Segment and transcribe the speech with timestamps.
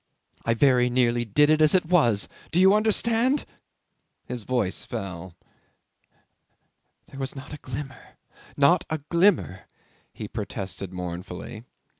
[0.47, 3.45] I very nearly did it as it was do you understand?"
[4.25, 5.35] His voice fell.
[7.09, 8.17] "There was not a glimmer
[8.57, 9.67] not a glimmer,"
[10.11, 11.65] he protested mournfully.